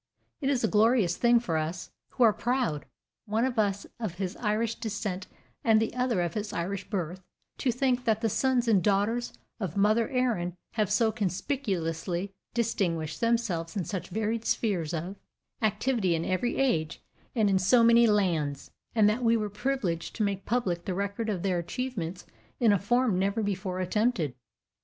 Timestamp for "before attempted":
23.43-24.33